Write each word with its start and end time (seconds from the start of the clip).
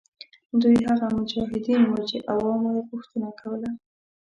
دوی 0.61 0.77
هغه 0.89 1.07
مجاهدین 1.17 1.81
وه 1.85 1.99
چې 2.09 2.17
عوامو 2.31 2.69
یې 2.77 2.83
غوښتنه 2.89 3.29
کوله. 3.39 3.69